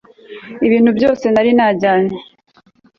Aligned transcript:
ibintu 0.67 0.89
byose 0.97 1.25
nari 1.29 1.51
najyanye 1.57 2.17